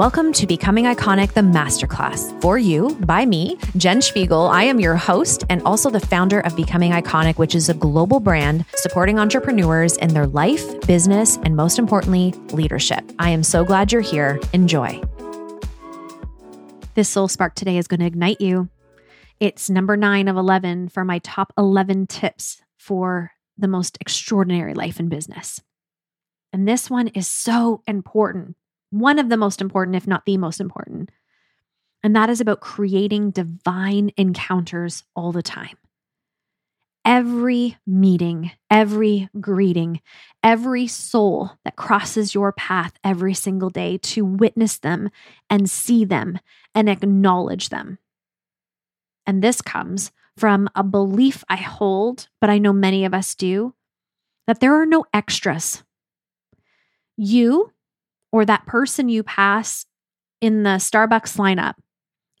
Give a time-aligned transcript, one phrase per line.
[0.00, 2.40] Welcome to Becoming Iconic, the Masterclass.
[2.40, 4.46] For you, by me, Jen Spiegel.
[4.46, 8.18] I am your host and also the founder of Becoming Iconic, which is a global
[8.18, 13.12] brand supporting entrepreneurs in their life, business, and most importantly, leadership.
[13.18, 14.40] I am so glad you're here.
[14.54, 15.02] Enjoy.
[16.94, 18.70] This soul spark today is going to ignite you.
[19.38, 24.98] It's number nine of 11 for my top 11 tips for the most extraordinary life
[24.98, 25.60] in business.
[26.54, 28.56] And this one is so important
[28.90, 31.10] one of the most important, if not the most important.
[32.02, 35.76] And that is about creating divine encounters all the time.
[37.04, 40.00] Every meeting, every greeting,
[40.42, 45.10] every soul that crosses your path every single day to witness them
[45.48, 46.38] and see them
[46.74, 47.98] and acknowledge them.
[49.26, 53.74] And this comes from a belief I hold, but I know many of us do,
[54.46, 55.82] that there are no extras.
[57.16, 57.72] You
[58.32, 59.86] or that person you pass
[60.40, 61.74] in the Starbucks lineup.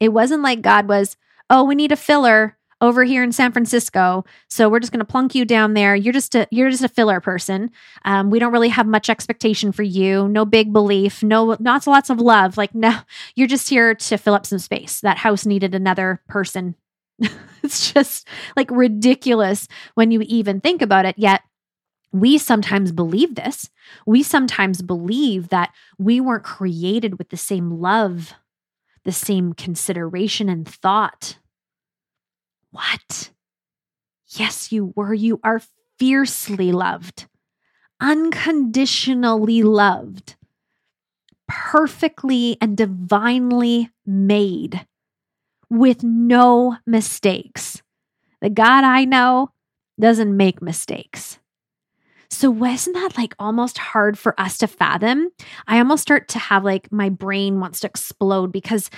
[0.00, 1.16] It wasn't like God was,
[1.50, 5.10] oh, we need a filler over here in San Francisco, so we're just going to
[5.10, 5.94] plunk you down there.
[5.94, 7.70] You're just a you're just a filler person.
[8.06, 10.28] Um, we don't really have much expectation for you.
[10.28, 11.22] No big belief.
[11.22, 12.56] No, not lots of love.
[12.56, 13.00] Like no,
[13.34, 15.00] you're just here to fill up some space.
[15.00, 16.74] That house needed another person.
[17.62, 21.18] it's just like ridiculous when you even think about it.
[21.18, 21.42] Yet
[22.12, 23.70] we sometimes believe this.
[24.06, 28.34] We sometimes believe that we weren't created with the same love,
[29.04, 31.38] the same consideration and thought.
[32.70, 33.30] What?
[34.28, 35.12] Yes, you were.
[35.12, 35.62] You are
[35.98, 37.26] fiercely loved,
[38.00, 40.36] unconditionally loved,
[41.48, 44.86] perfectly and divinely made
[45.68, 47.82] with no mistakes.
[48.40, 49.50] The God I know
[49.98, 51.39] doesn't make mistakes.
[52.30, 55.30] So, wasn't that like almost hard for us to fathom?
[55.66, 58.88] I almost start to have like my brain wants to explode because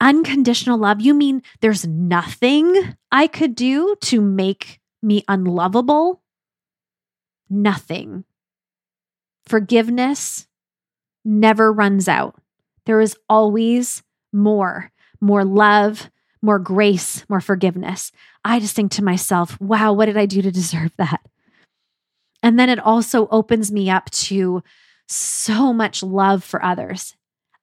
[0.00, 6.22] unconditional love, you mean there's nothing I could do to make me unlovable?
[7.50, 8.24] Nothing.
[9.46, 10.46] Forgiveness
[11.24, 12.40] never runs out.
[12.86, 16.10] There is always more, more love,
[16.40, 18.12] more grace, more forgiveness.
[18.44, 21.20] I just think to myself, wow, what did I do to deserve that?
[22.42, 24.62] And then it also opens me up to
[25.08, 27.16] so much love for others.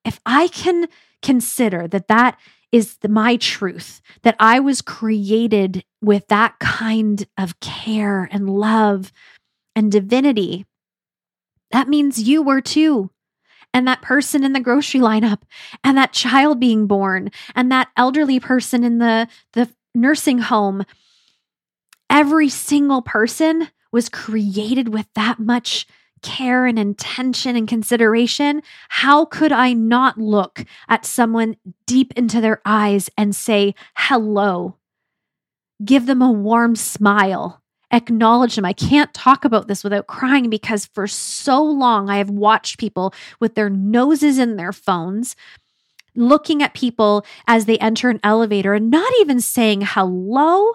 [0.04, 0.88] If I can
[1.22, 2.40] consider that that
[2.72, 9.12] is the, my truth, that I was created with that kind of care and love
[9.76, 10.66] and divinity,
[11.72, 13.12] that means you were too.
[13.74, 15.42] And that person in the grocery lineup,
[15.84, 20.86] and that child being born, and that elderly person in the, the nursing home.
[22.10, 25.88] Every single person was created with that much
[26.22, 31.56] care and intention and consideration, how could I not look at someone
[31.88, 34.76] deep into their eyes and say, hello?
[35.86, 37.62] Give them a warm smile.
[37.90, 38.66] Acknowledge them.
[38.66, 43.14] I can't talk about this without crying because for so long I have watched people
[43.40, 45.38] with their noses in their phones,
[46.16, 50.74] looking at people as they enter an elevator and not even saying hello,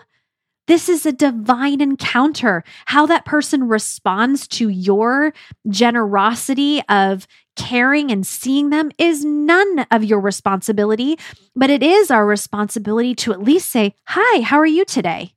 [0.71, 2.63] this is a divine encounter.
[2.87, 5.35] How that person responds to your
[5.69, 7.27] generosity of
[7.57, 11.19] caring and seeing them is none of your responsibility,
[11.57, 15.35] but it is our responsibility to at least say, Hi, how are you today?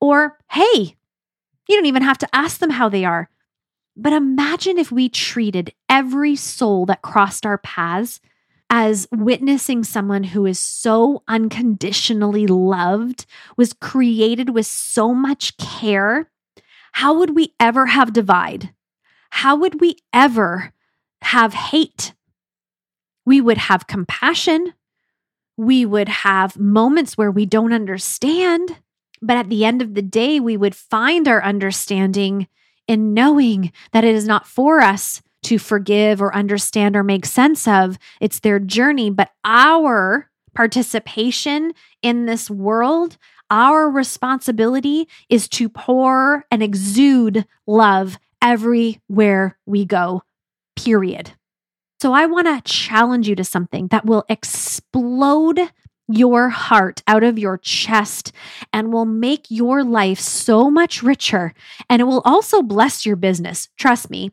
[0.00, 0.96] Or, Hey,
[1.68, 3.28] you don't even have to ask them how they are.
[3.94, 8.20] But imagine if we treated every soul that crossed our paths
[8.68, 16.30] as witnessing someone who is so unconditionally loved, was created with so much care,
[16.92, 18.74] how would we ever have divide?
[19.30, 20.72] How would we ever
[21.22, 22.14] have hate?
[23.24, 24.72] We would have compassion.
[25.56, 28.78] We would have moments where we don't understand.
[29.22, 32.48] But at the end of the day, we would find our understanding
[32.86, 37.66] in knowing that it is not for us to forgive or understand or make sense
[37.68, 37.98] of.
[38.20, 41.72] It's their journey, but our participation
[42.02, 43.16] in this world,
[43.50, 50.22] our responsibility is to pour and exude love everywhere we go,
[50.74, 51.32] period.
[52.00, 55.60] So I want to challenge you to something that will explode
[56.08, 58.32] your heart out of your chest
[58.72, 61.52] and will make your life so much richer.
[61.88, 63.68] And it will also bless your business.
[63.76, 64.32] Trust me,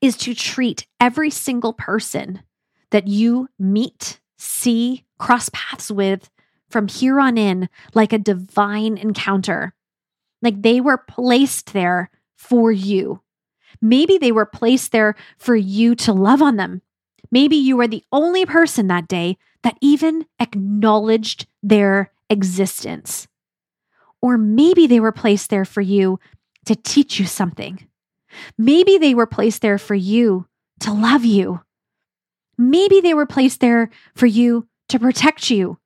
[0.00, 2.42] is to treat every single person
[2.90, 6.30] that you meet, see, cross paths with
[6.68, 9.74] from here on in like a divine encounter.
[10.40, 13.20] Like they were placed there for you.
[13.80, 16.82] Maybe they were placed there for you to love on them.
[17.30, 23.28] Maybe you were the only person that day that even acknowledged their existence.
[24.20, 26.20] Or maybe they were placed there for you
[26.66, 27.86] to teach you something.
[28.58, 30.46] Maybe they were placed there for you
[30.80, 31.60] to love you.
[32.58, 35.78] Maybe they were placed there for you to protect you.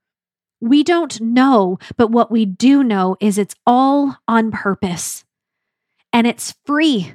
[0.60, 5.24] We don't know, but what we do know is it's all on purpose
[6.12, 7.12] and it's free.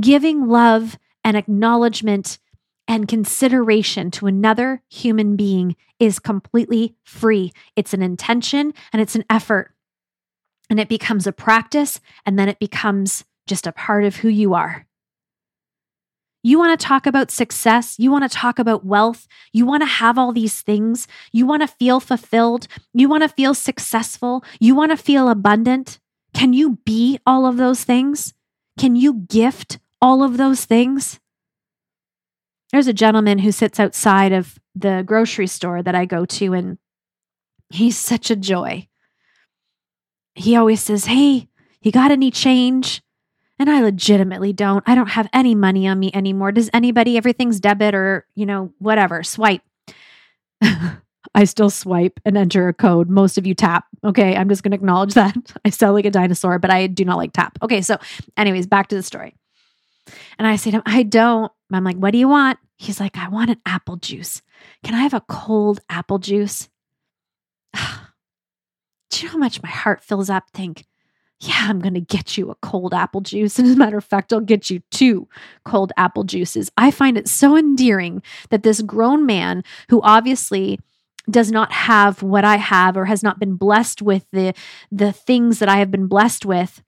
[0.00, 2.38] Giving love and acknowledgement
[2.86, 7.52] and consideration to another human being is completely free.
[7.74, 9.74] It's an intention and it's an effort.
[10.70, 14.54] And it becomes a practice and then it becomes just a part of who you
[14.54, 14.86] are.
[16.42, 17.96] You want to talk about success.
[17.98, 19.26] You want to talk about wealth.
[19.52, 21.08] You want to have all these things.
[21.32, 22.68] You want to feel fulfilled.
[22.94, 24.44] You want to feel successful.
[24.60, 25.98] You want to feel abundant.
[26.34, 28.34] Can you be all of those things?
[28.78, 31.18] Can you gift all of those things?
[32.70, 36.78] There's a gentleman who sits outside of the grocery store that I go to, and
[37.70, 38.86] he's such a joy.
[40.34, 41.48] He always says, Hey,
[41.82, 43.02] you got any change?
[43.58, 44.84] And I legitimately don't.
[44.86, 46.52] I don't have any money on me anymore.
[46.52, 49.62] Does anybody, everything's debit or, you know, whatever, swipe.
[51.34, 53.08] I still swipe and enter a code.
[53.08, 53.84] Most of you tap.
[54.04, 54.36] Okay.
[54.36, 55.36] I'm just going to acknowledge that.
[55.64, 57.58] I sound like a dinosaur, but I do not like tap.
[57.62, 57.82] Okay.
[57.82, 57.98] So,
[58.36, 59.34] anyways, back to the story.
[60.38, 61.52] And I say to him, I don't.
[61.72, 62.58] I'm like, what do you want?
[62.76, 64.40] He's like, I want an apple juice.
[64.84, 66.68] Can I have a cold apple juice?
[67.74, 67.80] do
[69.20, 70.44] you know how much my heart fills up?
[70.54, 70.86] Think,
[71.40, 73.58] yeah, I'm going to get you a cold apple juice.
[73.58, 75.28] And as a matter of fact, I'll get you two
[75.64, 76.70] cold apple juices.
[76.76, 80.80] I find it so endearing that this grown man who obviously
[81.30, 84.54] does not have what I have or has not been blessed with the
[84.90, 86.82] the things that I have been blessed with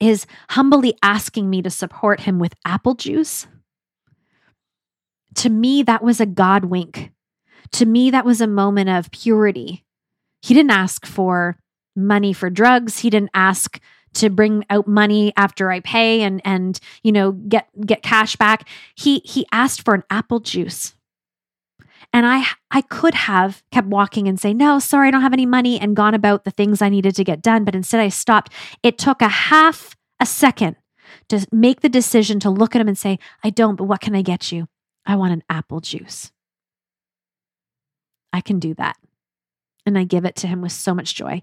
[0.00, 3.46] is humbly asking me to support him with apple juice.
[5.36, 7.12] To me that was a god wink.
[7.72, 9.84] To me that was a moment of purity.
[10.40, 11.58] He didn't ask for
[12.00, 13.00] money for drugs.
[13.00, 13.80] He didn't ask
[14.14, 18.68] to bring out money after I pay and and you know get get cash back.
[18.94, 20.94] He he asked for an apple juice.
[22.12, 25.46] And I I could have kept walking and say, "No, sorry, I don't have any
[25.46, 28.52] money," and gone about the things I needed to get done, but instead I stopped.
[28.82, 30.76] It took a half a second
[31.28, 34.16] to make the decision to look at him and say, "I don't, but what can
[34.16, 34.66] I get you?
[35.06, 36.32] I want an apple juice."
[38.32, 38.96] I can do that.
[39.86, 41.42] And I give it to him with so much joy.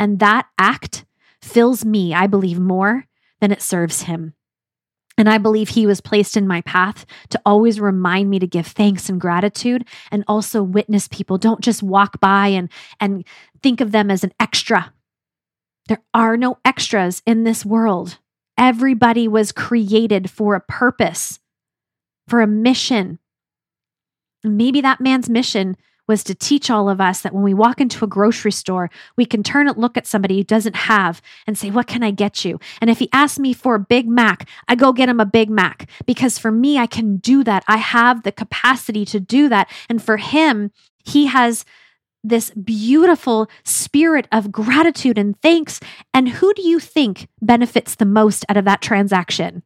[0.00, 1.04] And that act
[1.42, 3.06] fills me, I believe, more
[3.40, 4.34] than it serves him.
[5.18, 8.66] And I believe he was placed in my path to always remind me to give
[8.66, 11.36] thanks and gratitude and also witness people.
[11.36, 13.26] Don't just walk by and, and
[13.62, 14.94] think of them as an extra.
[15.88, 18.18] There are no extras in this world.
[18.56, 21.40] Everybody was created for a purpose,
[22.26, 23.18] for a mission.
[24.42, 25.76] Maybe that man's mission
[26.10, 29.24] was to teach all of us that when we walk into a grocery store, we
[29.24, 32.44] can turn and look at somebody who doesn't have and say, What can I get
[32.44, 32.58] you?
[32.80, 35.48] And if he asks me for a Big Mac, I go get him a Big
[35.48, 37.62] Mac because for me, I can do that.
[37.68, 39.70] I have the capacity to do that.
[39.88, 40.72] And for him,
[41.04, 41.64] he has
[42.24, 45.78] this beautiful spirit of gratitude and thanks.
[46.12, 49.62] And who do you think benefits the most out of that transaction?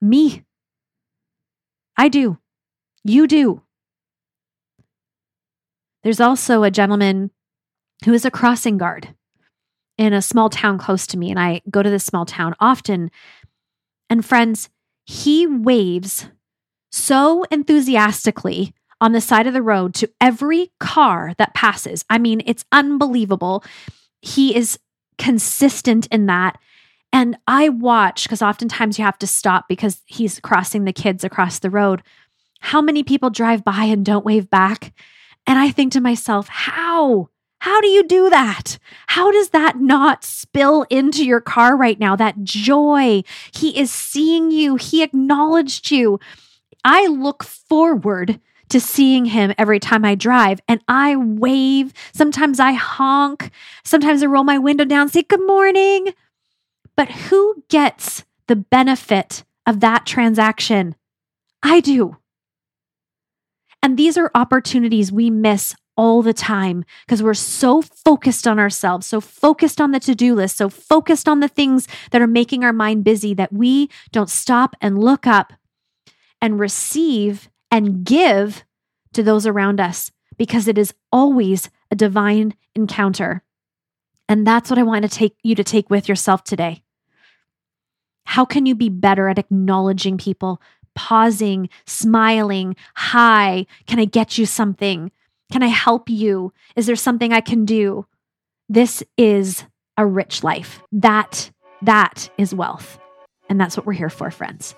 [0.00, 0.42] Me.
[1.98, 2.38] I do.
[3.04, 3.62] You do.
[6.02, 7.30] There's also a gentleman
[8.04, 9.14] who is a crossing guard
[9.96, 11.30] in a small town close to me.
[11.30, 13.10] And I go to this small town often.
[14.08, 14.70] And friends,
[15.04, 16.28] he waves
[16.90, 22.04] so enthusiastically on the side of the road to every car that passes.
[22.08, 23.64] I mean, it's unbelievable.
[24.22, 24.78] He is
[25.18, 26.58] consistent in that.
[27.12, 31.58] And I watch because oftentimes you have to stop because he's crossing the kids across
[31.58, 32.02] the road.
[32.60, 34.92] How many people drive by and don't wave back?
[35.48, 37.30] And I think to myself, how?
[37.60, 38.78] How do you do that?
[39.06, 42.14] How does that not spill into your car right now?
[42.14, 43.22] That joy.
[43.52, 46.20] He is seeing you, he acknowledged you.
[46.84, 51.94] I look forward to seeing him every time I drive and I wave.
[52.12, 53.50] Sometimes I honk.
[53.84, 56.08] Sometimes I roll my window down, say good morning.
[56.94, 60.94] But who gets the benefit of that transaction?
[61.62, 62.18] I do.
[63.82, 69.06] And these are opportunities we miss all the time because we're so focused on ourselves,
[69.06, 72.64] so focused on the to do list, so focused on the things that are making
[72.64, 75.52] our mind busy that we don't stop and look up
[76.40, 78.64] and receive and give
[79.12, 83.42] to those around us because it is always a divine encounter.
[84.28, 86.84] And that's what I want to take you to take with yourself today.
[88.24, 90.60] How can you be better at acknowledging people,
[90.98, 92.74] pausing, smiling.
[92.96, 95.12] Hi, can I get you something?
[95.52, 96.52] Can I help you?
[96.74, 98.04] Is there something I can do?
[98.68, 99.64] This is
[99.96, 100.82] a rich life.
[100.90, 101.52] That,
[101.82, 102.98] that is wealth.
[103.48, 104.74] And that's what we're here for, friends.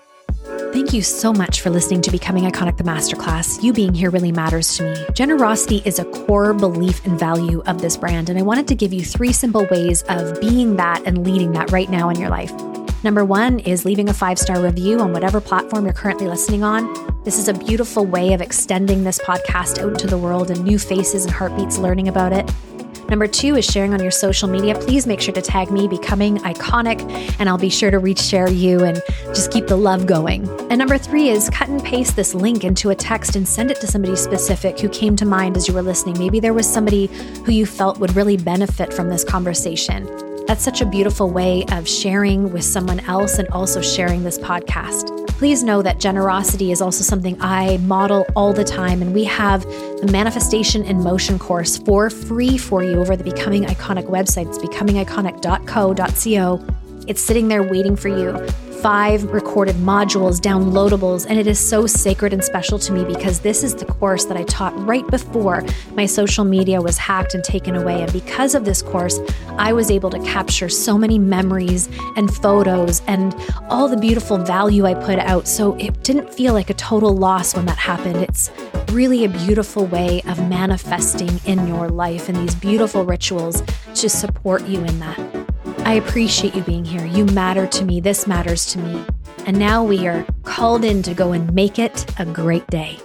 [0.71, 3.61] Thank you so much for listening to Becoming Iconic the Masterclass.
[3.63, 5.05] You being here really matters to me.
[5.15, 8.93] Generosity is a core belief and value of this brand, and I wanted to give
[8.93, 12.53] you three simple ways of being that and leading that right now in your life.
[13.03, 16.93] Number one is leaving a five star review on whatever platform you're currently listening on.
[17.23, 20.77] This is a beautiful way of extending this podcast out into the world and new
[20.77, 22.51] faces and heartbeats learning about it.
[23.09, 24.75] Number two is sharing on your social media.
[24.75, 27.01] Please make sure to tag me, Becoming Iconic,
[27.39, 29.01] and I'll be sure to reach share you and
[29.33, 30.47] just keep the love going.
[30.69, 33.81] And number three is cut and paste this link into a text and send it
[33.81, 36.17] to somebody specific who came to mind as you were listening.
[36.19, 37.07] Maybe there was somebody
[37.45, 40.30] who you felt would really benefit from this conversation.
[40.51, 45.25] That's such a beautiful way of sharing with someone else and also sharing this podcast.
[45.29, 49.63] Please know that generosity is also something I model all the time, and we have
[49.63, 54.49] the Manifestation in Motion course for free for you over the Becoming Iconic website.
[54.49, 56.65] It's becomingiconic.co.co.
[57.07, 58.45] It's sitting there waiting for you
[58.81, 63.63] five recorded modules, downloadables, and it is so sacred and special to me because this
[63.63, 67.75] is the course that I taught right before my social media was hacked and taken
[67.75, 68.01] away.
[68.01, 69.19] And because of this course,
[69.57, 73.35] I was able to capture so many memories and photos and
[73.69, 75.47] all the beautiful value I put out.
[75.47, 78.17] So it didn't feel like a total loss when that happened.
[78.17, 78.49] It's
[78.91, 83.61] really a beautiful way of manifesting in your life and these beautiful rituals
[83.93, 85.30] to support you in that.
[85.83, 87.05] I appreciate you being here.
[87.05, 87.99] You matter to me.
[87.99, 89.03] This matters to me.
[89.45, 92.99] And now we are called in to go and make it a great day.